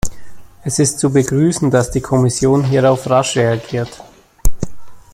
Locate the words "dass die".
1.69-2.01